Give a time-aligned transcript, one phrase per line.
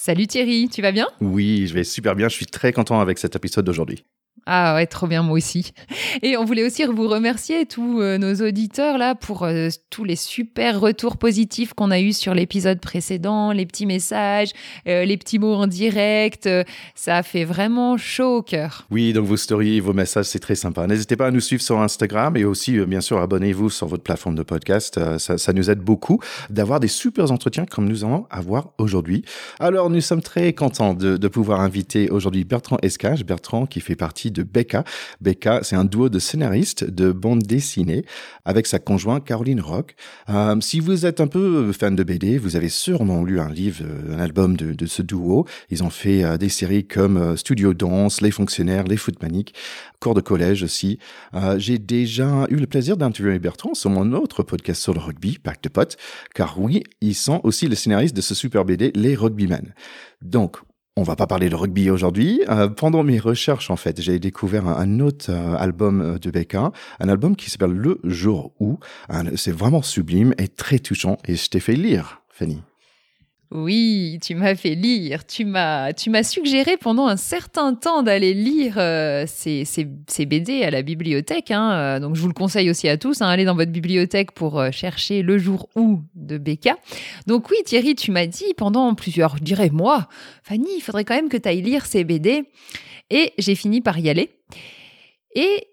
[0.00, 1.08] Salut Thierry, tu vas bien?
[1.20, 2.28] Oui, je vais super bien.
[2.28, 4.04] Je suis très content avec cet épisode d'aujourd'hui.
[4.50, 5.72] Ah ouais, trop bien, moi aussi.
[6.22, 10.16] Et on voulait aussi vous remercier, tous euh, nos auditeurs, là, pour euh, tous les
[10.16, 14.52] super retours positifs qu'on a eus sur l'épisode précédent, les petits messages,
[14.86, 16.48] euh, les petits mots en direct.
[16.94, 18.86] ça a fait vraiment chaud au cœur.
[18.90, 20.86] Oui, donc vos stories, vos messages, c'est très sympa.
[20.86, 24.34] N'hésitez pas à nous suivre sur Instagram et aussi, bien sûr, abonnez-vous sur votre plateforme
[24.34, 24.98] de podcast.
[25.18, 29.26] Ça, nous aide beaucoup d'avoir des super entretiens comme nous allons avoir aujourd'hui.
[29.60, 33.26] Alors, nous sommes très contents de, de pouvoir inviter aujourd'hui Bertrand Escage.
[33.26, 34.84] Bertrand qui fait partie de Becca.
[35.20, 38.04] Becca, c'est un duo de scénaristes de bande dessinée
[38.44, 39.94] avec sa conjointe Caroline Rock.
[40.28, 43.84] Euh, si vous êtes un peu fan de BD, vous avez sûrement lu un livre,
[43.84, 45.46] euh, un album de, ce duo.
[45.70, 49.54] Ils ont fait euh, des séries comme Studio Danse, Les Fonctionnaires, Les Footmaniques,
[50.00, 50.98] Cours de collège aussi.
[51.56, 55.62] J'ai déjà eu le plaisir d'interviewer Bertrand sur mon autre podcast sur le rugby, Pack
[55.62, 55.96] de potes,
[56.34, 59.74] car oui, ils sont aussi les scénaristes de ce super BD, Les Rugbymen.
[60.22, 60.58] Donc,
[60.98, 62.42] on va pas parler de rugby aujourd'hui.
[62.48, 66.72] Euh, pendant mes recherches, en fait, j'ai découvert un, autre euh, album euh, de Becca,
[66.98, 68.78] un album qui s'appelle Le jour où.
[69.36, 71.16] C'est vraiment sublime et très touchant.
[71.26, 72.60] Et je t'ai fait lire, Fanny.
[73.50, 75.26] Oui, tu m'as fait lire.
[75.26, 80.64] Tu m'as, tu m'as suggéré pendant un certain temps d'aller lire euh, ces, ces, BD
[80.64, 81.50] à la bibliothèque.
[81.50, 83.22] Hein, euh, donc, je vous le conseille aussi à tous.
[83.22, 86.76] Hein, allez dans votre bibliothèque pour euh, chercher Le jour où de Becca.
[87.26, 90.08] Donc, oui, Thierry, tu m'as dit pendant plusieurs, je dirais mois,
[90.42, 92.44] Fanny, il faudrait quand même que tu ailles lire ces BD.
[93.08, 94.28] Et j'ai fini par y aller.
[95.34, 95.68] Et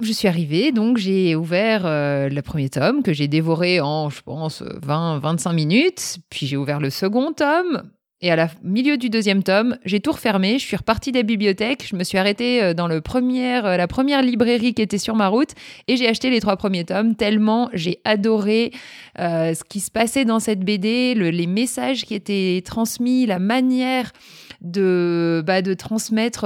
[0.00, 4.22] je suis arrivée, donc j'ai ouvert euh, le premier tome que j'ai dévoré en, je
[4.22, 6.18] pense, 20-25 minutes.
[6.30, 7.82] Puis j'ai ouvert le second tome.
[8.20, 10.58] Et à la milieu du deuxième tome, j'ai tout refermé.
[10.58, 11.86] Je suis repartie de la bibliothèque.
[11.88, 15.28] Je me suis arrêtée euh, dans le euh, la première librairie qui était sur ma
[15.28, 15.50] route
[15.86, 17.14] et j'ai acheté les trois premiers tomes.
[17.14, 18.72] Tellement j'ai adoré
[19.16, 24.12] ce qui se passait dans cette BD, les messages qui étaient transmis, la manière
[24.60, 26.44] de, bah, de transmettre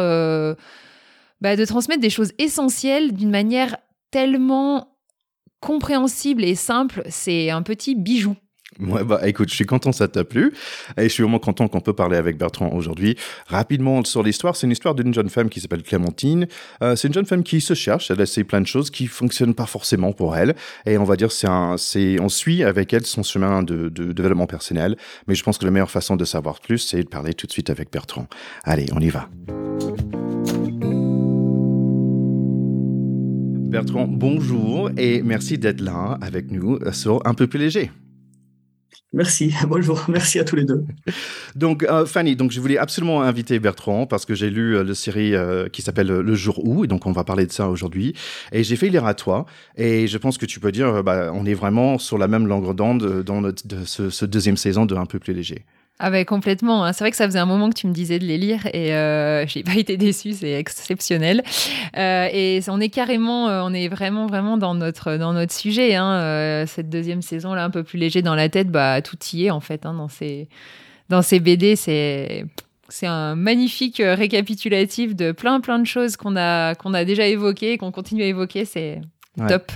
[1.42, 3.76] bah, de transmettre des choses essentielles d'une manière
[4.10, 4.96] tellement
[5.60, 7.02] compréhensible et simple.
[7.08, 8.36] C'est un petit bijou.
[8.80, 10.54] Ouais, bah écoute, je suis content ça t'a plu
[10.96, 13.16] et je suis vraiment content qu'on peut parler avec Bertrand aujourd'hui.
[13.46, 16.46] Rapidement sur l'histoire, c'est une histoire d'une jeune femme qui s'appelle Clémentine.
[16.82, 19.54] Euh, c'est une jeune femme qui se cherche, elle essaie plein de choses qui fonctionnent
[19.54, 20.54] pas forcément pour elle
[20.86, 21.48] et on va dire c'est
[22.18, 24.96] on suit avec elle son chemin de, développement personnel.
[25.26, 27.52] Mais je pense que la meilleure façon de savoir plus, c'est de parler tout de
[27.52, 28.26] suite avec Bertrand.
[28.64, 29.28] Allez, on y va.
[33.72, 37.90] Bertrand, bonjour et merci d'être là avec nous sur Un peu plus léger.
[39.14, 40.84] Merci, bonjour, merci à tous les deux.
[41.56, 44.94] Donc, euh, Fanny, donc je voulais absolument inviter Bertrand parce que j'ai lu euh, la
[44.94, 48.12] série euh, qui s'appelle Le jour où, et donc on va parler de ça aujourd'hui.
[48.52, 49.46] Et j'ai fait lire à toi,
[49.78, 52.74] et je pense que tu peux dire, bah, on est vraiment sur la même longueur
[52.74, 53.42] d'onde dans
[53.86, 55.64] ce, ce, deuxième saison de Un peu plus léger.
[55.98, 56.84] Ah ben complètement.
[56.84, 56.92] Hein.
[56.92, 58.94] C'est vrai que ça faisait un moment que tu me disais de les lire et
[58.94, 61.42] euh, j'ai pas été déçue, c'est exceptionnel.
[61.96, 65.94] Euh, et on est carrément, euh, on est vraiment vraiment dans notre dans notre sujet.
[65.94, 66.12] Hein.
[66.14, 69.46] Euh, cette deuxième saison là, un peu plus léger dans la tête, bah tout y
[69.46, 70.48] est en fait hein, dans ces
[71.08, 71.76] dans ces BD.
[71.76, 72.46] C'est
[72.88, 77.78] c'est un magnifique récapitulatif de plein plein de choses qu'on a qu'on a déjà évoquées,
[77.78, 78.64] qu'on continue à évoquer.
[78.64, 79.00] C'est
[79.48, 79.72] Top.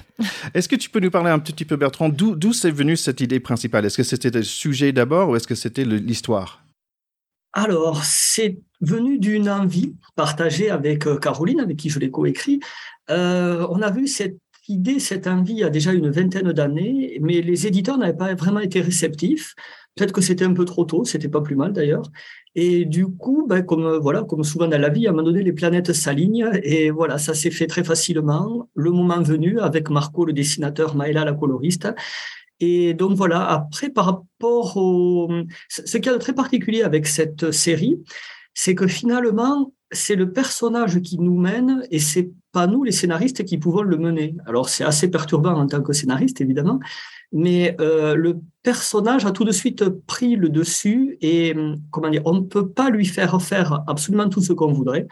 [0.54, 3.40] Est-ce que tu peux nous parler un petit peu, Bertrand, d'où c'est venu cette idée
[3.40, 3.86] principale?
[3.86, 6.62] Est-ce que c'était le sujet d'abord ou est-ce que c'était l'histoire?
[7.52, 12.60] Alors, c'est venu d'une envie partagée avec euh, Caroline, avec qui je l'ai coécrit.
[13.08, 14.36] Euh, on a vu cette
[14.68, 18.34] idée, cette envie il y a déjà une vingtaine d'années, mais les éditeurs n'avaient pas
[18.34, 19.54] vraiment été réceptifs.
[19.96, 22.02] Peut-être que c'était un peu trop tôt, c'était pas plus mal d'ailleurs.
[22.54, 25.42] Et du coup, ben, comme voilà, comme souvent dans la vie, à un moment donné,
[25.42, 28.68] les planètes s'alignent et voilà, ça s'est fait très facilement.
[28.74, 31.88] Le moment venu, avec Marco, le dessinateur, Maëla, la coloriste.
[32.60, 33.46] Et donc voilà.
[33.46, 35.30] Après, par rapport au,
[35.68, 37.98] ce qui est très particulier avec cette série,
[38.52, 43.44] c'est que finalement, c'est le personnage qui nous mène et c'est pas nous les scénaristes
[43.44, 44.34] qui pouvons le mener.
[44.46, 46.80] Alors c'est assez perturbant en tant que scénariste évidemment,
[47.32, 51.54] mais euh, le personnage a tout de suite pris le dessus et
[51.90, 55.06] comment dire, on ne peut pas lui faire faire absolument tout ce qu'on voudrait.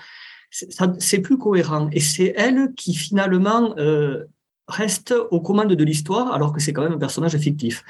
[0.50, 4.24] C'est plus cohérent et c'est elle qui finalement euh,
[4.68, 7.84] reste aux commandes de l'histoire alors que c'est quand même un personnage fictif.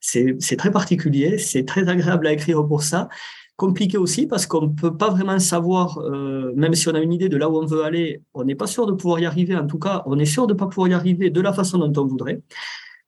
[0.00, 3.08] C'est très particulier, c'est très agréable à écrire pour ça
[3.56, 7.12] compliqué aussi parce qu'on ne peut pas vraiment savoir, euh, même si on a une
[7.12, 9.56] idée de là où on veut aller, on n'est pas sûr de pouvoir y arriver.
[9.56, 11.78] En tout cas, on est sûr de ne pas pouvoir y arriver de la façon
[11.78, 12.42] dont on voudrait.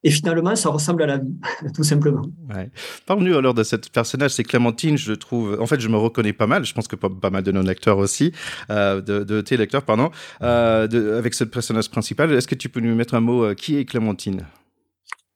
[0.04, 1.36] Et finalement, ça ressemble à la vie,
[1.74, 2.22] tout simplement.
[2.48, 2.70] Ouais.
[3.06, 5.58] Parle-nous alors de cette personnage, c'est Clémentine, je trouve.
[5.60, 7.62] En fait, je me reconnais pas mal, je pense que pas, pas mal de nos
[7.62, 8.32] lecteurs aussi,
[8.70, 10.10] euh, de, de, tes lecteurs, pardon,
[10.42, 12.32] euh, de, avec ce personnage principal.
[12.32, 14.46] Est-ce que tu peux nous mettre un mot euh, Qui est Clémentine?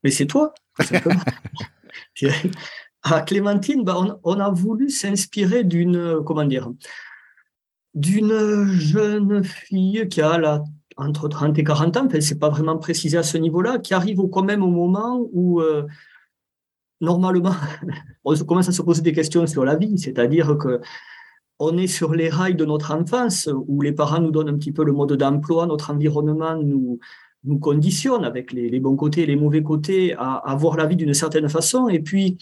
[0.04, 1.20] Mais c'est toi, simplement.
[3.02, 6.46] à Clémentine, bah, on, a voulu s'inspirer d'une, comment
[7.94, 10.62] d'une jeune fille qui a
[10.96, 14.20] entre 30 et 40 ans, enfin, c'est pas vraiment précisé à ce niveau-là, qui arrive
[14.30, 15.84] quand même au moment où, euh,
[17.00, 17.54] normalement,
[18.24, 20.80] on commence à se poser des questions sur la vie, c'est-à-dire que
[21.58, 24.72] on est sur les rails de notre enfance, où les parents nous donnent un petit
[24.72, 26.98] peu le mode d'emploi, notre environnement nous,
[27.60, 30.96] conditionne avec les, les, bons côtés et les mauvais côtés à, à voir la vie
[30.96, 32.38] d'une certaine façon, et puis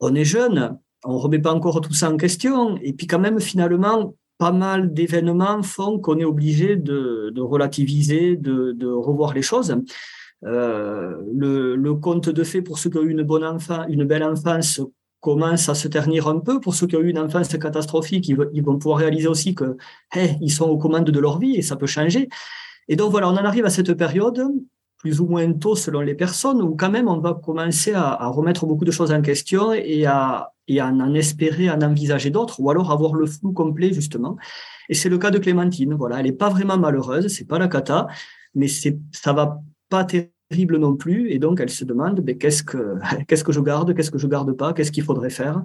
[0.00, 3.40] on est jeune, on remet pas encore tout ça en question, et puis quand même
[3.40, 9.74] finalement, pas mal d'événements font qu'on est obligé de, relativiser, de, revoir les choses.
[10.44, 14.22] Euh, le, conte de fait pour ceux qui ont eu une bonne enfance, une belle
[14.22, 14.80] enfance
[15.20, 16.60] commence à se ternir un peu.
[16.60, 19.76] Pour ceux qui ont eu une enfance catastrophique, ils, ils vont pouvoir réaliser aussi que
[20.12, 22.28] hey, ils sont aux commandes de leur vie et ça peut changer.
[22.88, 24.40] Et donc voilà, on en arrive à cette période
[24.98, 28.66] plus ou moins tôt selon les personnes, où quand même on va commencer à, remettre
[28.66, 32.90] beaucoup de choses en question et à, en espérer, à en envisager d'autres, ou alors
[32.90, 34.36] avoir le flou complet justement.
[34.88, 35.94] Et c'est le cas de Clémentine.
[35.94, 38.06] Voilà, elle n'est pas vraiment malheureuse, c'est pas la cata,
[38.54, 42.62] mais c'est ça va pas terrible non plus, et donc elle se demande mais qu'est-ce
[42.62, 42.96] que
[43.28, 45.62] qu'est-ce que je garde, qu'est-ce que je garde pas, qu'est-ce qu'il faudrait faire?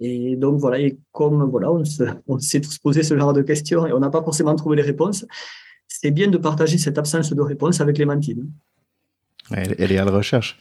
[0.00, 1.70] Et donc voilà, et comme voilà,
[2.26, 4.82] on s'est tous posé ce genre de questions et on n'a pas forcément trouvé les
[4.82, 5.24] réponses
[5.90, 8.50] c'est bien de partager cette absence de réponse avec Clémentine.
[9.50, 10.58] Elle, elle est à la recherche.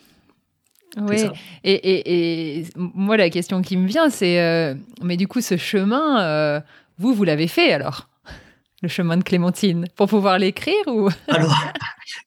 [0.97, 1.23] Oui,
[1.63, 4.73] et, et, et, moi la question qui me vient, c'est, euh,
[5.03, 6.59] mais du coup ce chemin, euh,
[6.97, 8.09] vous, vous l'avez fait alors?
[8.81, 11.09] Le chemin de Clémentine pour pouvoir l'écrire ou?
[11.27, 11.53] Alors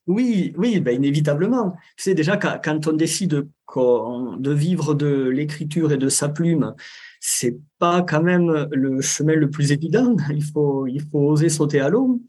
[0.06, 1.76] oui, oui, ben, inévitablement.
[1.96, 6.75] C'est déjà quand on décide de vivre de l'écriture et de sa plume,
[7.20, 10.14] c'est pas quand même le chemin le plus évident.
[10.31, 12.20] Il faut, il faut oser sauter à l'eau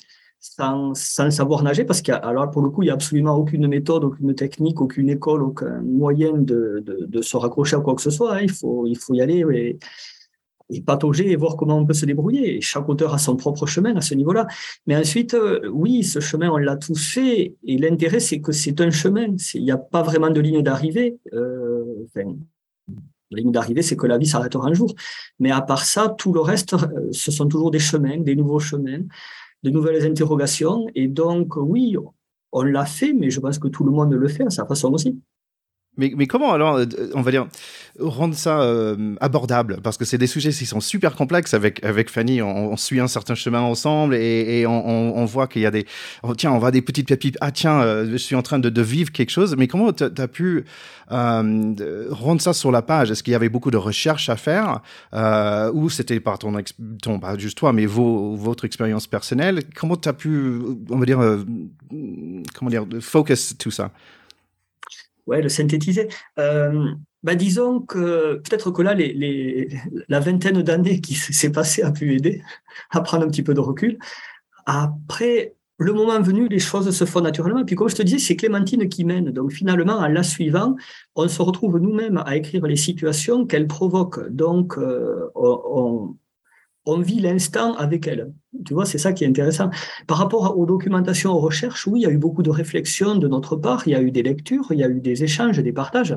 [0.43, 0.93] sans,
[1.31, 4.81] savoir nager, parce qu'alors pour le coup, il n'y a absolument aucune méthode, aucune technique,
[4.81, 8.35] aucune école, aucun moyen de, de, se raccrocher à quoi que ce soit.
[8.35, 8.39] Hein.
[8.41, 9.79] Il, faut, il faut y aller et,
[10.69, 12.59] et patauger et voir comment on peut se débrouiller.
[12.59, 14.45] Chaque auteur a son propre chemin à ce niveau-là.
[14.85, 17.55] Mais ensuite, euh, oui, ce chemin, on l'a tous fait.
[17.63, 19.27] Et l'intérêt, c'est que c'est un chemin.
[19.53, 21.17] Il n'y a pas vraiment de ligne d'arrivée.
[21.31, 21.85] Euh,
[22.15, 24.93] la ligne d'arrivée, c'est que la vie s'arrêtera un jour.
[25.39, 28.59] Mais à part ça, tout le reste, euh, ce sont toujours des chemins, des nouveaux
[28.59, 29.03] chemins
[29.63, 30.87] de nouvelles interrogations.
[30.95, 31.95] Et donc, oui,
[32.51, 34.93] on l'a fait, mais je pense que tout le monde le fait à sa façon
[34.93, 35.19] aussi.
[35.95, 37.47] Mais, mais, comment alors, euh, on va dire,
[37.99, 39.79] rendre ça euh, abordable?
[39.83, 41.53] Parce que c'est des sujets qui sont super complexes.
[41.53, 45.47] Avec, avec Fanny, on, on suit un certain chemin ensemble et, et on, on, voit
[45.47, 45.85] qu'il y a des...
[46.23, 47.37] Oh, tiens, on voit des petites pépites.
[47.41, 49.55] Ah tiens, euh, je suis en train de, de, vivre quelque chose.
[49.55, 50.65] Mais comment tu as pu
[51.11, 53.11] euh, rendre ça sur la page?
[53.11, 54.81] Est-ce qu'il y avait beaucoup de recherches à faire
[55.13, 56.55] euh, Ou c'était par ton,
[57.03, 57.19] ton...
[57.19, 59.61] Pas juste toi, mais vos, votre expérience personnelle?
[59.75, 61.19] Comment tu as pu, on va dire,
[62.55, 63.91] comment dire, focus tout ça?
[65.27, 66.07] Ouais, le synthétiser.
[66.39, 66.91] Euh,
[67.23, 69.69] bah, disons que peut-être que là, les,
[70.09, 72.41] la vingtaine d'années qui s'est passée a pu aider
[72.91, 73.97] à prendre un petit peu de recul.
[74.65, 77.59] Après, le moment venu, les choses se font naturellement.
[77.59, 79.31] Et puis, comme je te disais, c'est Clémentine qui mène.
[79.31, 80.75] Donc, finalement, en la suivant,
[81.15, 84.29] on se retrouve nous-mêmes à écrire les situations qu'elle provoque.
[84.29, 86.15] Donc, euh, on,
[86.85, 88.33] on vit l'instant avec elle.
[88.65, 89.69] Tu vois, c'est ça qui est intéressant.
[90.07, 93.27] Par rapport aux documentations, aux recherches, oui, il y a eu beaucoup de réflexions de
[93.27, 95.73] notre part, il y a eu des lectures, il y a eu des échanges, des
[95.73, 96.15] partages.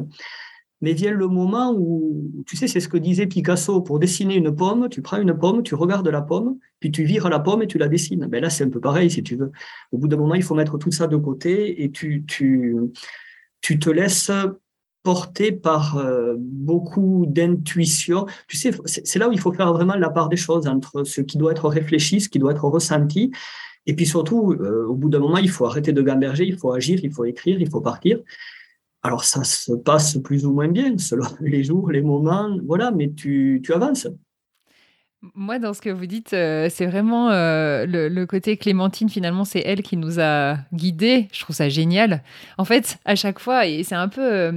[0.82, 4.54] Mais vient le moment où, tu sais, c'est ce que disait Picasso, pour dessiner une
[4.54, 7.66] pomme, tu prends une pomme, tu regardes la pomme, puis tu vires la pomme et
[7.66, 8.26] tu la dessines.
[8.26, 9.52] Ben là, c'est un peu pareil, si tu veux.
[9.92, 12.76] Au bout d'un moment, il faut mettre tout ça de côté et tu, tu,
[13.62, 14.30] tu te laisses
[15.06, 18.26] porté par euh, beaucoup d'intuition.
[18.48, 21.20] Tu sais, c'est là où il faut faire vraiment la part des choses entre ce
[21.20, 23.30] qui doit être réfléchi, ce qui doit être ressenti.
[23.86, 26.72] Et puis surtout, euh, au bout d'un moment, il faut arrêter de gamberger, il faut
[26.72, 28.18] agir, il faut écrire, il faut partir.
[29.04, 33.12] Alors ça se passe plus ou moins bien selon les jours, les moments, voilà, mais
[33.12, 34.08] tu, tu avances.
[35.34, 39.60] Moi, dans ce que vous dites, euh, c'est vraiment euh, le, côté Clémentine, finalement, c'est
[39.60, 41.28] elle qui nous a guidés.
[41.32, 42.22] Je trouve ça génial.
[42.58, 44.52] En fait, à chaque fois, et c'est un peu, euh,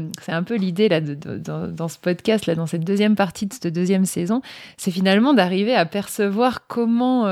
[0.46, 4.42] peu l'idée dans, dans, ce podcast, là, dans cette deuxième partie de cette deuxième saison,
[4.78, 7.28] c'est finalement d'arriver à percevoir comment.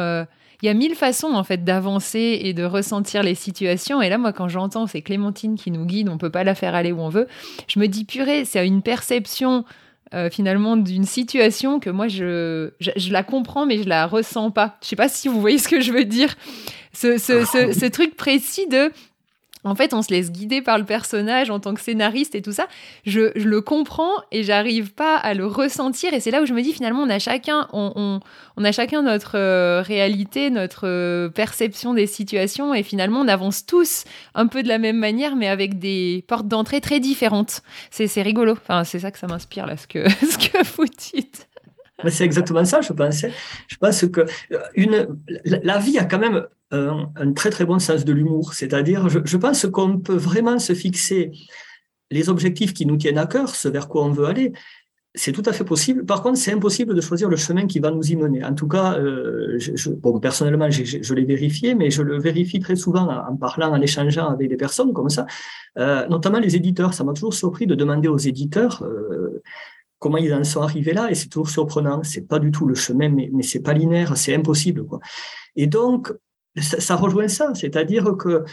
[0.64, 4.02] Il y a mille façons en fait d'avancer et de ressentir les situations.
[4.02, 6.74] Et là, moi, quand j'entends c'est Clémentine qui nous guide, on peut pas la faire
[6.74, 7.28] aller où on veut.
[7.68, 9.66] Je me dis purée, c'est une perception
[10.14, 14.78] euh, finalement d'une situation que moi je, je, la comprends mais je la ressens pas.
[14.82, 16.36] Je sais pas si vous voyez ce que je veux dire.
[16.94, 18.92] Ce, ce, ce, ce truc précis de
[19.68, 22.52] en fait, on se laisse guider par le personnage en tant que scénariste et tout
[22.52, 22.68] ça.
[23.06, 26.14] Je, le comprends et j'arrive pas à le ressentir.
[26.14, 28.20] Et c'est là où je me dis finalement, on a chacun, on,
[28.64, 32.74] a chacun notre euh, réalité, notre euh, perception des situations.
[32.74, 34.06] Et finalement, on avance tous
[34.36, 37.62] un peu de la même manière, mais avec des portes d'entrée très différentes.
[37.92, 38.54] C'est, rigolo.
[38.54, 41.47] Enfin, c'est ça que ça m'inspire là, ce que, ce que vous dites.
[42.10, 43.26] C'est exactement ça, je pense.
[43.68, 45.06] Je pense que euh,
[45.46, 48.54] la vie a quand même un, très très bon sens de l'humour.
[48.54, 51.32] C'est-à-dire, je, pense qu'on peut vraiment se fixer
[52.12, 54.54] les objectifs qui nous tiennent à cœur, ce vers quoi on veut aller.
[55.16, 56.06] C'est tout à fait possible.
[56.06, 58.46] Par contre, c'est impossible de choisir le chemin qui va nous y mener.
[58.46, 59.58] En tout cas, euh,
[59.98, 64.30] bon, personnellement, je, l'ai vérifié, mais je le vérifie très souvent en, parlant, en échangeant
[64.30, 65.26] avec des personnes comme ça,
[65.80, 66.94] euh, notamment les éditeurs.
[66.94, 69.42] Ça m'a toujours surpris de demander aux éditeurs euh,
[70.00, 72.04] comment ils en sont arrivés là, et c'est toujours surprenant.
[72.04, 74.86] C'est pas du tout le chemin, mais, mais c'est pas linéaire, c'est impossible.
[74.86, 75.00] Quoi.
[75.56, 76.14] Et donc,
[76.62, 78.44] ça, rejoint ça, c'est-à-dire que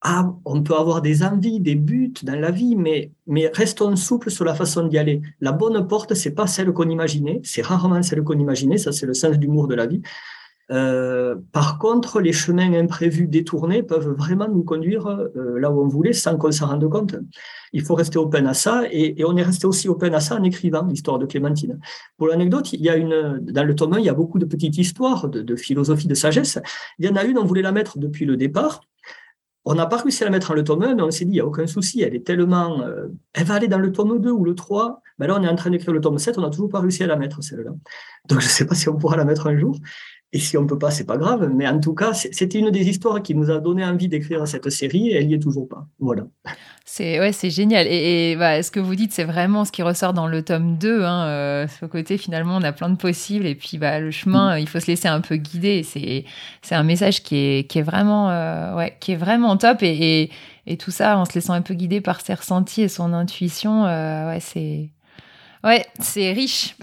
[0.00, 3.10] ah, on peut avoir des envies, des buts dans la vie, mais,
[3.52, 5.22] restons souples sur la façon d'y aller.
[5.40, 9.06] La bonne porte, c'est pas celle qu'on imaginait, c'est rarement celle qu'on imaginait, ça c'est
[9.06, 10.00] le sens d'humour de la vie.
[10.70, 15.88] Euh, par contre, les chemins imprévus détournés peuvent vraiment nous conduire euh, là où on
[15.88, 17.16] voulait sans qu'on s'en rende compte.
[17.72, 20.42] Il faut rester open à ça et, on est resté aussi open à ça en
[20.42, 21.78] écrivant l'histoire de Clémentine.
[22.16, 24.44] Pour l'anecdote, il y a une, dans le tome 1, il y a beaucoup de
[24.44, 26.58] petites histoires de, philosophie, de sagesse.
[26.98, 28.80] Il y en a une, on voulait la mettre depuis le départ.
[29.64, 31.32] On n'a pas réussi à la mettre dans le tome 1, mais on s'est dit,
[31.32, 32.80] il n'y a aucun souci, elle est tellement.
[32.82, 35.02] Euh, elle va aller dans le tome 2 ou le 3.
[35.18, 37.04] Ben là, on est en train d'écrire le tome 7, on n'a toujours pas réussi
[37.04, 37.72] à la mettre, celle-là.
[38.28, 39.76] Donc, je ne sais pas si on pourra la mettre un jour.
[40.32, 41.50] Et si on peut pas, c'est pas grave.
[41.54, 44.68] Mais en tout cas, c'était une des histoires qui nous a donné envie d'écrire cette
[44.68, 45.86] série et elle y est toujours pas.
[45.98, 46.24] Voilà.
[46.84, 47.86] C'est ouais, c'est génial.
[47.86, 51.02] Et, bah, ce que vous dites, c'est vraiment ce qui ressort dans le tome 2.
[51.02, 53.46] Hein, euh, ce côté, finalement, on a plein de possibles.
[53.46, 54.60] Et puis, bah, le chemin, mm.
[54.60, 55.82] il faut se laisser un peu guider.
[55.82, 56.26] C'est,
[56.60, 59.82] c'est un message qui est, qui est vraiment, euh, ouais, qui est vraiment top.
[59.82, 60.30] Et, et,
[60.66, 63.86] et, tout ça, en se laissant un peu guider par ses ressentis et son intuition,
[63.86, 64.90] euh, ouais, c'est,
[65.64, 66.76] Ouais, c'est riche.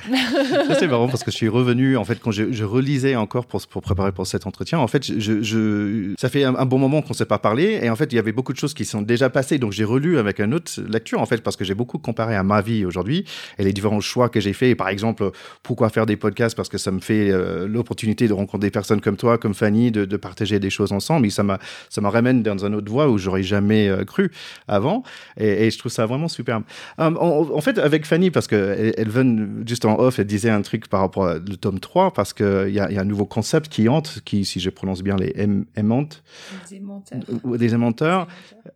[0.77, 3.82] c'est marrant parce que je suis revenu, en fait, quand je, relisais encore pour, pour,
[3.82, 7.25] préparer pour cet entretien, en fait, je, ça fait un, bon moment qu'on ne s'est
[7.25, 9.60] pas parlé et en fait, il y avait beaucoup de choses qui sont déjà passées.
[9.60, 12.44] Donc, j'ai relu avec une autre lecture, en fait, parce que j'ai beaucoup comparé à
[12.44, 13.24] ma vie aujourd'hui
[13.58, 14.75] et les différents choix que j'ai faits.
[14.77, 15.32] Par exemple,
[15.63, 16.55] pourquoi faire des podcasts?
[16.55, 19.91] Parce que ça me fait euh, l'opportunité de rencontrer des personnes comme toi, comme Fanny,
[19.91, 21.27] de, partager des choses ensemble.
[21.27, 21.44] Et ça
[21.89, 24.32] ça m'a ramène dans une autre voie où j'aurais jamais euh, cru
[24.67, 25.03] avant.
[25.38, 26.63] Et, je trouve ça vraiment superbe.
[27.00, 30.62] Euh, en, fait, avec Fanny, parce que elle, elle juste en off, elle disait un
[30.62, 33.72] truc par rapport au tome 3, parce qu'il y, a, y a un nouveau concept
[33.72, 35.34] qui hante, qui, si je prononce bien, les
[35.75, 36.24] aimantes.
[36.69, 37.19] Des aimanteurs.
[37.57, 38.27] Des aimanteurs.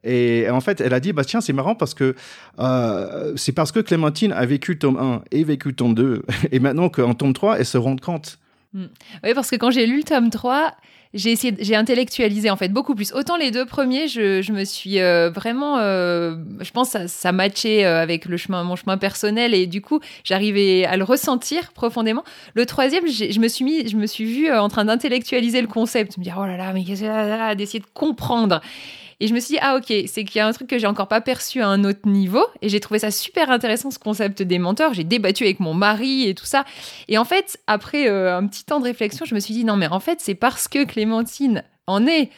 [0.03, 2.15] Et en fait, elle a dit, bah tiens, c'est marrant parce que
[2.60, 6.89] euh, c'est parce que Clémentine a vécu tome 1 et vécu tome 2, et maintenant
[6.89, 8.39] qu'en tome 3, elle se rend compte.
[8.74, 8.86] Hmm.
[9.24, 10.74] Oui, parce que quand j'ai lu le tome 3,
[11.13, 13.13] j'ai essayé, j'ai intellectualisé en fait beaucoup plus.
[13.13, 17.84] Autant les deux premiers, je, me suis euh, vraiment, euh, je pense ça, ça matchait
[17.84, 22.24] euh, avec le chemin, mon chemin personnel et du coup j'arrivais à le ressentir profondément.
[22.54, 26.18] Le troisième, je me suis mis, je me suis vue en train d'intellectualiser le concept,
[26.20, 28.62] me dire oh là là, mais qu'est-ce que d'essayer de comprendre.
[29.20, 30.88] Et je me suis dit, ah ok, c'est qu'il y a un truc que j'ai
[30.88, 32.46] encore pas perçu à un autre niveau.
[32.62, 34.94] Et j'ai trouvé ça super intéressant, ce concept des menteurs.
[34.94, 36.64] J'ai débattu avec mon mari et tout ça.
[37.08, 39.76] Et en fait, après euh, un petit temps de réflexion, je me suis dit, non,
[39.76, 42.30] mais en fait, c'est parce que Clémentine en est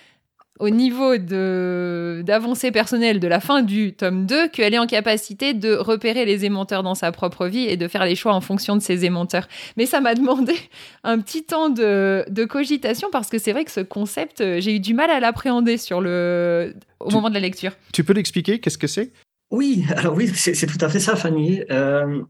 [0.62, 5.54] au niveau de d'avancée personnelle de la fin du tome 2 qu'elle est en capacité
[5.56, 8.76] de repérer les aimanteurs dans sa propre vie et de faire les choix en fonction
[8.76, 9.48] de ces aimanteurs.
[9.76, 10.54] Mais ça m'a demandé
[11.04, 14.76] un petit temps de, de cogitation parce que c'est vrai que ce concept, euh, j'ai
[14.76, 17.72] eu du mal à l'appréhender sur le au moment de la lecture.
[17.92, 18.60] Tu peux l'expliquer?
[18.60, 19.12] Qu'est-ce que c'est?
[19.50, 21.62] Oui, alors oui, c'est tout à fait ça, Fanny.
[21.72, 22.22] Euh,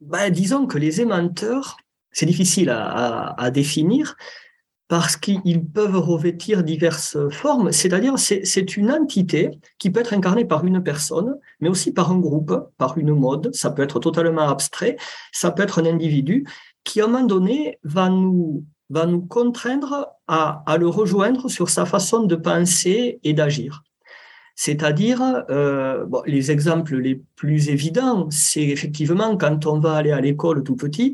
[0.00, 1.76] bah, disons que les aimanteurs,
[2.10, 4.16] c'est difficile à, à, à définir,
[4.88, 10.64] parce qu'ils peuvent revêtir diverses formes, c'est-à-dire c'est une entité qui peut être incarnée par
[10.64, 14.96] une personne, mais aussi par un groupe, par une mode, ça peut être totalement abstrait,
[15.32, 16.46] ça peut être un individu
[16.84, 21.68] qui à un moment donné va nous, va nous contraindre à, à le rejoindre sur
[21.68, 23.82] sa façon de penser et d'agir.
[24.58, 30.62] C'est-à-dire, euh, les exemples les plus évidents, c'est effectivement quand on va aller à l'école
[30.62, 31.12] tout petit,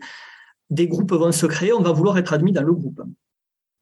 [0.71, 3.03] des groupes vont se créer, on va vouloir être admis dans le groupe.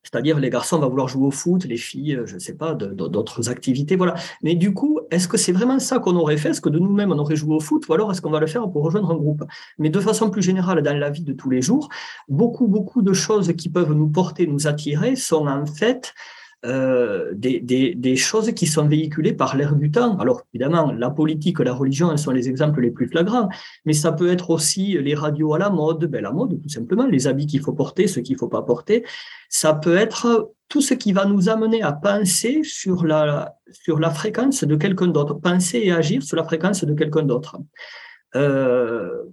[0.03, 2.75] C'est-à-dire, les garçons vont vouloir jouer au foot, les filles, euh, je ne sais pas,
[2.75, 4.15] d'autres activités, voilà.
[4.43, 6.51] Mais du coup, est-ce que c'est vraiment ça qu'on aurait fait?
[6.51, 7.87] Est-ce que de nous-mêmes, on aurait joué au foot?
[7.89, 9.45] Ou alors, est-ce qu'on va le faire pour rejoindre un groupe?
[9.79, 11.89] Mais de façon plus générale, dans la vie de tous les jours,
[12.29, 16.15] beaucoup, beaucoup de choses qui peuvent nous porter, nous attirer, sont en fait
[16.67, 20.19] euh, des, choses qui sont véhiculées par l'air du temps.
[20.19, 23.49] Alors évidemment, la politique, la religion, elles sont les exemples les plus flagrants,
[23.87, 27.07] mais ça peut être aussi les radios à la mode, ben, la mode tout simplement,
[27.07, 29.05] les habits qu'il faut porter, ceux qu'il faut pas porter.
[29.49, 34.11] Ça peut être tout ce qui va nous amener à penser sur la, sur la
[34.11, 37.57] fréquence de quelqu'un d'autre, penser et agir sur la fréquence de quelqu'un d'autre.
[38.37, 39.25] Euh,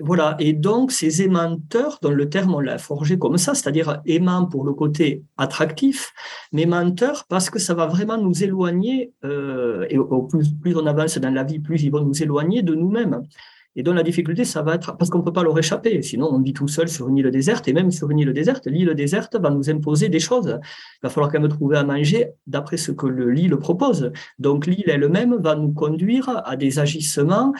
[0.00, 4.46] voilà, et donc ces aimanteurs, dont le terme on l'a forgé comme ça, c'est-à-dire aimant
[4.46, 6.12] pour le côté attractif,
[6.52, 10.86] mais menteur parce que ça va vraiment nous éloigner, euh, et au plus, plus on
[10.86, 13.22] avance dans la vie, plus ils vont nous éloigner de nous-mêmes.
[13.76, 16.02] Et donc la difficulté, ça va être parce qu'on ne peut pas leur échapper.
[16.02, 17.68] Sinon, on vit tout seul sur une île déserte.
[17.68, 20.58] Et même sur une île déserte, l'île déserte va nous imposer des choses.
[20.58, 24.10] Il va falloir quand même trouver à manger d'après ce que l'île propose.
[24.40, 27.52] Donc l'île elle-même va nous conduire à des agissements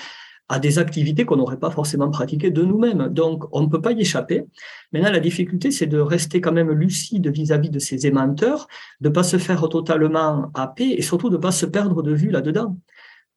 [0.50, 3.08] à des activités qu'on n'aurait pas forcément pratiquées de nous-mêmes.
[3.08, 4.44] Donc, on ne peut pas y échapper.
[4.92, 8.66] Maintenant, la difficulté, c'est de rester quand même lucide vis-à-vis de ces aimanteurs,
[9.00, 12.12] de ne pas se faire totalement happer et surtout de ne pas se perdre de
[12.12, 12.76] vue là-dedans.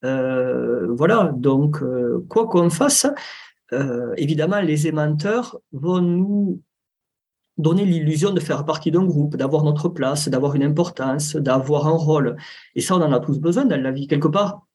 [0.03, 3.05] Euh, voilà, donc, euh, quoi qu'on fasse,
[3.73, 6.61] euh, évidemment, les aimanteurs vont nous
[7.59, 11.91] donner l'illusion de faire partie d'un groupe, d'avoir notre place, d'avoir une importance, d'avoir un
[11.91, 12.37] rôle.
[12.73, 14.07] Et ça, on en a tous besoin dans la vie.
[14.07, 14.65] Quelque part,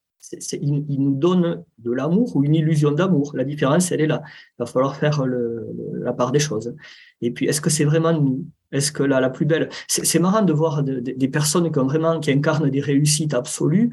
[0.52, 3.32] il, nous donne de l'amour ou une illusion d'amour.
[3.34, 4.22] La différence, elle est là.
[4.26, 6.74] Il va falloir faire la part des choses.
[7.20, 8.44] Et puis, est-ce que c'est vraiment nous?
[8.72, 9.68] Est-ce que la, plus belle?
[9.86, 13.90] C'est marrant de voir des personnes qui vraiment qui incarnent des réussites absolues.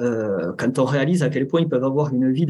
[0.00, 2.46] Euh, quand on réalise à quel point ils peuvent avoir une vie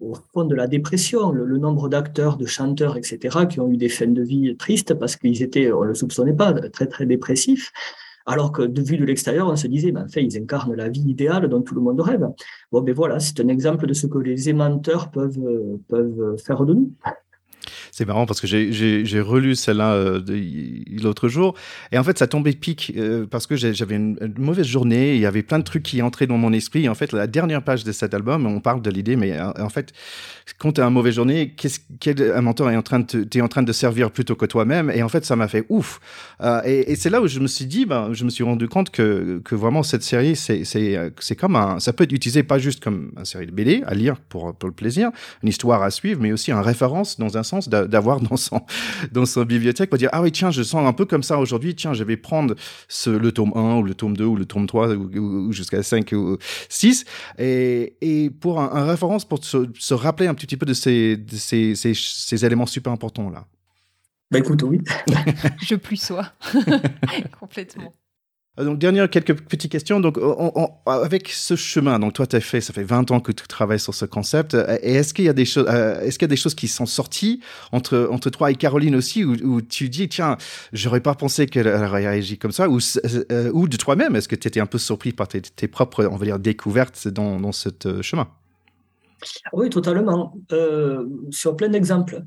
[0.00, 3.88] au fond de la dépression, le, nombre d'acteurs, de chanteurs, etc., qui ont eu des
[3.88, 7.72] fins de vie tristes parce qu'ils étaient, on ne le soupçonnait pas, très très dépressifs.
[8.30, 10.90] Alors que de vue de l'extérieur, on se disait, ben, en fait, ils incarnent la
[10.90, 12.28] vie idéale dont tout le monde rêve.
[12.70, 15.40] Bon, ben voilà, c'est un exemple de ce que les aimanteurs peuvent,
[15.88, 16.92] peuvent faire de nous.
[17.98, 20.20] C'est marrant parce que j'ai relu celle-là euh,
[21.02, 21.56] l'autre jour
[21.90, 25.16] et en fait ça tombait pique euh, parce que j'avais une, mauvaise journée.
[25.16, 26.84] Il y avait plein de trucs qui entraient dans mon esprit.
[26.84, 29.50] Et en fait, la dernière page de cet album, on parle de l'idée, mais euh,
[29.58, 29.92] en fait,
[30.58, 33.48] quand tu as une mauvaise journée, qu'est-ce quel mentor est en train de es en
[33.48, 34.92] train de servir plutôt que toi-même?
[34.94, 35.98] Et en fait, ça m'a fait ouf.
[36.64, 38.90] et, et c'est là où je me suis dit, ben, je me suis rendu compte
[38.90, 43.10] que, que vraiment cette série, c'est comme un, ça peut être utilisé pas juste comme
[43.18, 45.10] une série de BD à lire pour pour le plaisir,
[45.42, 48.60] une histoire à suivre, mais aussi une référence dans un sens d'avoir dans son,
[49.12, 51.74] dans son bibliothèque pour dire Ah oui, tiens, je sens un peu comme ça aujourd'hui,
[51.74, 52.54] tiens, je vais prendre
[52.88, 56.12] ce, le tome 1 ou le tome 2 ou le tome 3 ou, jusqu'à 5
[56.12, 57.04] ou 6
[57.38, 61.74] et, et pour un, référence pour se, rappeler un petit peu de ces, de ces,
[61.74, 63.46] ces, ces éléments super importants là.
[64.30, 64.82] Bah écoute, oui.
[65.62, 66.32] je plus sois
[67.40, 67.94] complètement.
[68.58, 70.00] Euh, donc, dernière quelques petites questions.
[70.00, 70.18] Donc,
[70.86, 73.94] avec ce chemin, donc toi, as fait, ça fait 20 ans que tu travailles sur
[73.94, 74.54] ce concept.
[74.54, 76.54] Euh, et est-ce qu'il y a des choses, euh, est-ce qu'il y a des choses
[76.54, 77.40] qui sont sorties
[77.72, 80.36] entre, entre toi et Caroline aussi, où, tu dis, tiens,
[80.72, 82.78] j'aurais pas pensé qu'elle aurait réagi comme ça, ou,
[83.52, 86.24] ou de toi-même, est-ce que tu étais un peu surpris par tes, propres, on va
[86.24, 87.68] dire, découvertes dans, dans ce
[88.02, 88.28] chemin?
[89.52, 90.34] Oui, totalement.
[91.30, 92.22] sur plein d'exemples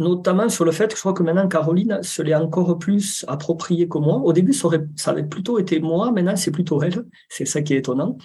[0.00, 3.88] notamment sur le fait que je crois que maintenant Caroline se l'est encore plus approprié
[3.88, 4.16] que moi.
[4.16, 7.04] Au début, ça, aurait, ça avait plutôt été moi, maintenant c'est plutôt elle.
[7.28, 8.16] C'est ça qui est étonnant.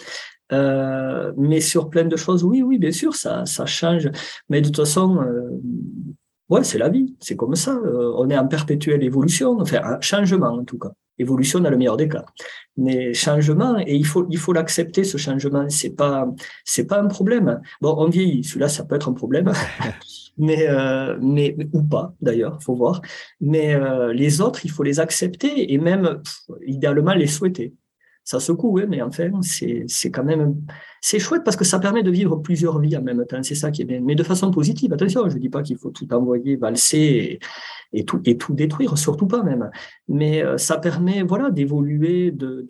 [0.52, 4.10] Euh, mais sur plein de choses, oui, oui, bien sûr, ça, ça change.
[4.50, 5.50] Mais de toute façon, euh,
[6.50, 7.76] ouais, c'est la vie, c'est comme ça.
[7.76, 10.92] Euh, on est en perpétuelle évolution, enfin, un changement en tout cas.
[11.18, 12.26] Évolution dans le meilleur des cas.
[12.76, 15.66] Mais changement, et il faut, il faut l'accepter, ce changement.
[15.70, 16.28] C'est pas,
[16.66, 17.62] c'est pas un problème.
[17.82, 18.44] Bon, on vieillit.
[18.44, 19.50] Celui-là, ça peut être un problème.
[20.38, 23.02] mais, euh, mais ou pas d'ailleurs, faut voir.
[23.40, 26.22] Mais euh, les autres, il faut les accepter et même
[26.66, 27.74] idéalement les souhaiter.
[28.26, 30.62] Ça secoue, hein, mais enfin, c'est quand même
[31.00, 33.42] c'est chouette parce que ça permet de vivre plusieurs vies en même temps.
[33.44, 34.92] C'est ça qui est bien, mais de façon positive.
[34.92, 37.40] Attention, je dis pas qu'il faut tout envoyer, valser
[37.94, 39.70] et, tout et tout détruire, surtout pas même.
[40.08, 42.66] Mais euh, ça permet voilà d'évoluer, de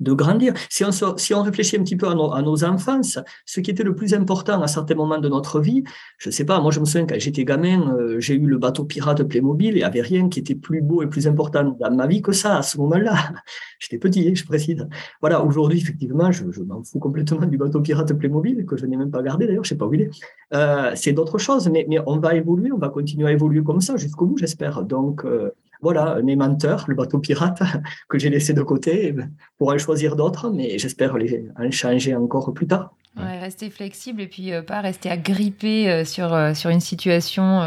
[0.00, 0.54] de grandir.
[0.68, 3.70] Si on, si on réfléchit un petit peu à nos, à nos, enfances, ce qui
[3.70, 5.84] était le plus important à certains moments de notre vie,
[6.18, 8.58] je ne sais pas, moi je me souviens quand j'étais gamin, euh, j'ai eu le
[8.58, 11.94] bateau pirate Playmobil, il n'y avait rien qui était plus beau et plus important dans
[11.94, 13.14] ma vie que ça à ce moment-là.
[13.78, 14.86] j'étais petit, je précise.
[15.20, 18.96] Voilà, aujourd'hui, effectivement, je, je m'en fous complètement du bateau pirate Playmobil, que je n'ai
[18.96, 20.10] même pas gardé d'ailleurs, je ne sais pas où il est.
[20.54, 23.80] Euh, c'est d'autres choses, mais, mais on va évoluer, on va continuer à évoluer comme
[23.80, 24.82] ça jusqu'au bout, j'espère.
[24.82, 25.50] Donc, euh,
[25.84, 27.62] voilà, un aimanteur, le bateau pirate,
[28.08, 29.14] que j'ai laissé de côté,
[29.58, 32.94] pour en choisir d'autres, mais j'espère les en changer encore plus tard.
[33.16, 37.60] rester flexible et puis euh, pas rester agrippé euh, sur, euh, sur une situation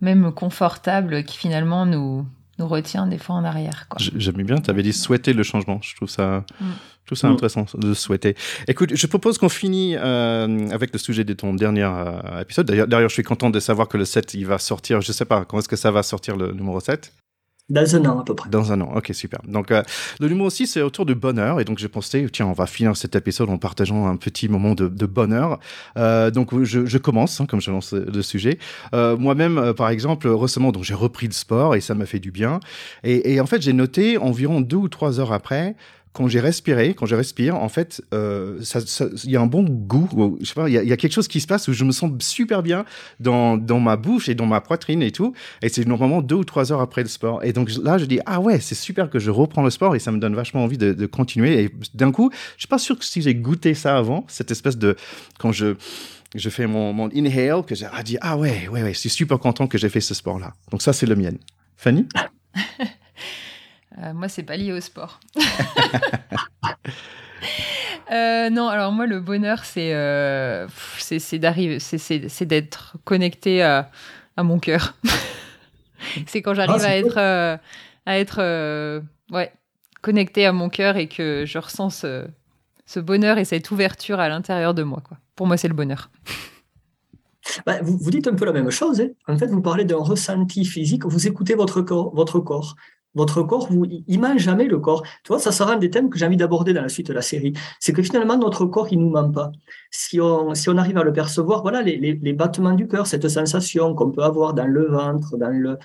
[0.00, 2.26] même confortable qui finalement nous,
[2.62, 3.86] nous retient des fois en arrière.
[3.98, 5.80] J'aime bien, tu avais dit souhaiter le changement.
[5.82, 6.64] Je trouve ça, mm.
[7.06, 7.32] tout ça mm.
[7.32, 8.36] intéressant de souhaiter.
[8.68, 12.66] Écoute, je propose qu'on finisse euh, avec le sujet de ton dernier euh, épisode.
[12.66, 15.00] D'ailleurs, je suis content de savoir que le 7, il va sortir.
[15.00, 17.12] Je sais pas, quand est-ce que ça va sortir le numéro 7
[17.68, 18.50] Dans un an à peu près.
[18.50, 19.40] Dans un an, ok, super.
[19.46, 19.82] Donc, euh,
[20.20, 21.60] le numéro 6, c'est autour du bonheur.
[21.60, 24.74] Et donc, j'ai pensé, tiens, on va finir cet épisode en partageant un petit moment
[24.74, 25.58] de, bonheur.
[25.96, 28.58] Euh, donc, je, commence, hein, comme je lance le sujet.
[28.94, 32.60] Euh, Moi-même, par exemple, récemment, j'ai repris le sport et ça m'a fait du bien.
[33.04, 35.76] Et en fait, j'ai noté environ deux ou trois heures après
[36.12, 39.46] quand j'ai respiré, quand je respire, en fait, euh, ça, ça- il y a un
[39.46, 40.08] bon goût.
[40.12, 41.68] ou, Je sais pas, il y, a, il y a quelque chose qui se passe
[41.68, 42.84] où je me sens super bien
[43.18, 45.32] dans, dans ma bouche et dans ma poitrine et tout.
[45.62, 47.42] Et c'est normalement deux ou trois heures après le sport.
[47.44, 49.98] Et donc là, je dis ah ouais, c'est super que je reprends le sport et
[50.00, 51.62] ça me donne vachement envie de, de continuer.
[51.64, 54.76] Et d'un coup, je suis pas sûr que si j'ai goûté ça avant, cette espèce
[54.76, 54.96] de
[55.38, 55.76] quand je
[56.34, 59.10] je fais mon, mon inhale, que j'ai ah, dit ah ouais, ouais, ouais, je suis
[59.10, 60.54] super content que j'ai fait ce sport-là.
[60.70, 61.32] Donc ça, c'est le mien.
[61.76, 62.06] Fanny?
[63.98, 65.20] Euh, moi, c'est pas lié au sport.
[68.10, 70.66] Euh, non, alors moi, le bonheur, c'est euh,
[70.98, 73.90] c'est d'arriver, c'est- d'être connecté à,
[74.36, 74.94] à mon cœur.
[76.26, 77.08] c'est quand j'arrive Ah, à cool.
[77.08, 77.60] être,
[78.06, 79.02] à être,
[79.32, 79.52] ouais,
[80.02, 82.26] connecté à mon cœur et que je ressens ce,
[82.86, 85.02] ce bonheur et cette ouverture à l'intérieur de moi.
[85.06, 85.16] Quoi.
[85.34, 86.10] Pour moi, c'est le bonheur.
[87.66, 89.00] Bah, vous, vous dites un peu la même chose.
[89.00, 89.08] hein.
[89.26, 91.04] En fait, vous parlez d'un ressenti physique.
[91.04, 92.14] Vous écoutez votre corps.
[92.14, 92.76] Votre corps,
[93.14, 95.02] votre corps vous, il ment jamais le corps.
[95.24, 97.12] Tu vois, ça sera un des thèmes que j'ai envie d'aborder dans la suite de
[97.12, 97.52] la série.
[97.80, 99.52] C'est que finalement, notre corps, il nous ment pas.
[99.90, 103.06] Si on, si on arrive à le percevoir, voilà, les, les, les battements du cœur,
[103.06, 105.78] cette sensation qu'on peut avoir dans le ventre, dans le,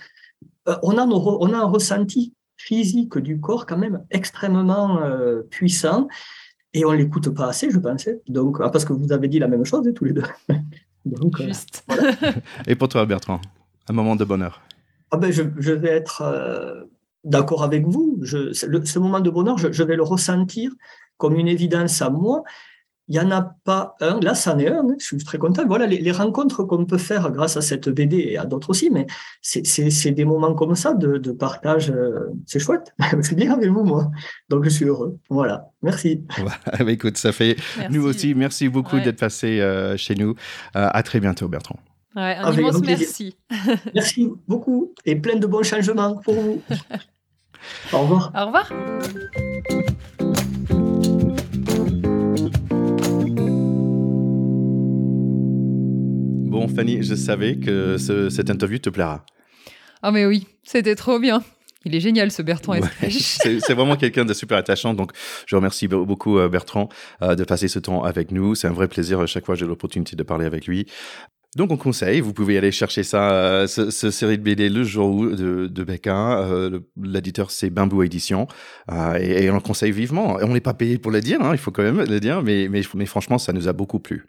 [0.68, 5.44] Euh, on, a nos on a un ressenti physique du corps quand même extrêmement euh,
[5.50, 6.08] puissant
[6.74, 8.22] et on l'écoute pas assez, je pensais.
[8.28, 10.24] Donc, ah, parce que vous avez dit la même chose hein, tous les deux.
[11.06, 11.86] Donc, euh, Juste.
[12.68, 13.40] Et pour toi, Bertrand,
[13.88, 14.62] un moment de bonheur.
[15.12, 16.84] Ah ben, je, je vais être euh,
[17.24, 18.18] d'accord avec vous.
[18.22, 20.72] Je, le- ce moment de bonheur, je, je vais le ressentir
[21.18, 22.44] comme une évidence à moi.
[23.10, 25.66] Il n'y en a pas un, là, c'en est un, hein, je suis très content.
[25.66, 28.90] Voilà, les, les rencontres qu'on peut faire grâce à cette BD et à d'autres aussi,
[28.90, 29.08] mais
[29.42, 31.90] c'est, des moments comme ça de, de partage.
[31.90, 34.12] euh, c'est chouette, c'est bien avec vous, moi.
[34.50, 35.18] Donc, je suis heureux.
[35.30, 36.26] Voilà, merci.
[36.44, 37.94] Bah, Écoute, ça fait Merci.
[37.98, 38.36] nous aussi.
[38.36, 39.04] Merci beaucoup Ouais.
[39.06, 40.32] d'être passé euh, chez nous.
[40.76, 41.80] Euh, à très bientôt, Bertrand.
[42.16, 43.36] Ouais, un Avec immense merci.
[43.94, 46.62] Merci beaucoup et plein de bons changements pour vous.
[47.94, 48.32] Au revoir.
[48.36, 48.72] Au revoir.
[56.50, 59.26] Bon, Fanny, je savais que ce- cette interview te plaira.
[60.02, 61.44] Ah mais oui, c'était trop bien.
[61.86, 64.94] Il est génial ce Bertrand Ouais, c'est c'est vraiment quelqu'un de super attachant.
[64.94, 65.12] Donc,
[65.46, 66.90] je remercie be- beaucoup euh, Bertrand
[67.22, 68.56] euh, de passer ce temps avec nous.
[68.56, 70.86] C'est un vrai plaisir à chaque fois que j'ai l'opportunité de parler avec lui.
[71.56, 75.28] Donc, on conseille, vous pouvez aller chercher ça, euh, ce, série de BD Le Jour
[75.28, 76.42] de, de Becca.
[76.42, 78.48] Euh, L'éditeur, c'est Bamboo Édition.
[78.92, 80.38] Euh, et, on le conseille vivement.
[80.42, 82.44] On n'est pas payé pour le dire, hein, il faut quand même le dire.
[82.44, 84.26] Mais, franchement, ça nous a beaucoup plu.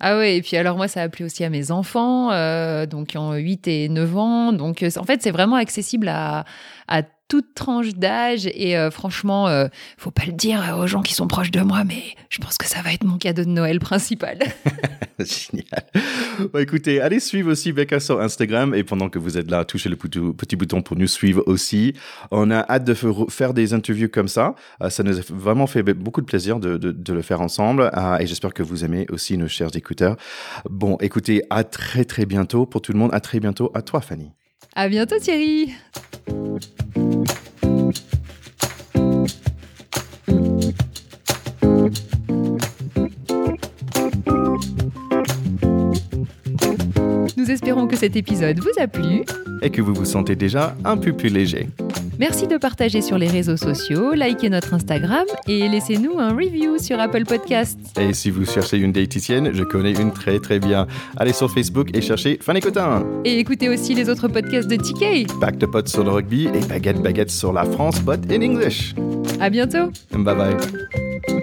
[0.00, 3.08] Ah ouais, et puis alors moi, ça a plu aussi à mes enfants, euh, donc
[3.08, 4.52] qui ont 8 et 9 ans.
[4.52, 6.44] Donc en fait, c'est vraiment accessible à,
[6.88, 8.46] à toute tranche d'âge.
[8.52, 11.82] Et euh, franchement, euh, faut pas le dire aux gens qui sont proches de moi,
[11.82, 14.38] mais je pense que ça va être mon cadeau de Noël principal.
[15.18, 15.84] Génial.
[16.52, 19.88] Bon, écoutez, allez suivre aussi Becca sur Instagram et pendant que vous êtes là, touchez
[19.88, 21.94] le petit, bouton pour nous suivre aussi.
[22.30, 24.54] On a hâte de faire- des interviews comme ça.
[24.82, 27.90] Euh, ça nous a vraiment fait beaucoup de plaisir de, de- de le faire ensemble
[27.96, 30.16] euh, et j'espère que vous aimez aussi nos chers écouteurs.
[30.68, 33.10] Bon, écoutez, à très très bientôt pour tout le monde.
[33.14, 33.70] À très bientôt.
[33.74, 34.32] À toi, Fanny.
[34.74, 35.72] à bientôt, Thierry.
[47.82, 49.22] Espérons que cet épisode vous a plu.
[49.62, 51.68] Et que vous vous sentez déjà un peu plus léger.
[52.18, 57.00] Merci de partager sur les réseaux sociaux, likez notre Instagram et laissez-nous un review sur
[57.00, 57.78] Apple Podcasts.
[57.98, 60.86] Et si vous cherchez une diététicienne, je connais une très très bien.
[61.16, 63.04] Allez sur Facebook et cherchez Fanny Cotin.
[63.24, 65.40] Et écoutez aussi les autres podcasts de TK.
[65.40, 68.94] Pack de potes sur le rugby et baguette baguette sur la France, but in English.
[69.40, 69.90] À bientôt.
[70.12, 71.42] Bye bye.